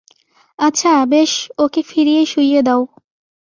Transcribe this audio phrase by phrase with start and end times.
[0.59, 1.31] আচ্ছা, বেশ,
[1.57, 2.81] ওকে ফিরিয়ে শুইয়ে দাও।